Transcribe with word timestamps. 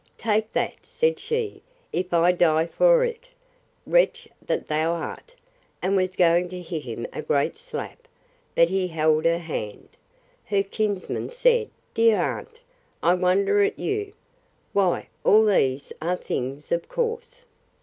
—Take 0.17 0.51
that, 0.53 0.83
said 0.83 1.19
she, 1.19 1.61
if 1.93 2.11
I 2.11 2.31
die 2.31 2.65
for 2.65 3.03
it, 3.03 3.29
wretch 3.85 4.27
that 4.43 4.67
thou 4.67 4.93
art! 4.93 5.35
and 5.79 5.95
was 5.95 6.15
going 6.15 6.49
to 6.49 6.59
hit 6.59 6.81
him 6.85 7.05
a 7.13 7.21
great 7.21 7.55
slap; 7.55 8.07
but 8.55 8.69
he 8.69 8.87
held 8.87 9.25
her 9.25 9.37
hand. 9.37 9.89
Her 10.45 10.63
kinsman 10.63 11.29
said, 11.29 11.69
Dear 11.93 12.19
aunt, 12.19 12.59
I 13.03 13.13
wonder 13.13 13.61
at 13.61 13.77
you! 13.77 14.13
Why, 14.73 15.07
all 15.23 15.45
these 15.45 15.93
are 16.01 16.15
things 16.17 16.71
of 16.71 16.89
course. 16.89 17.45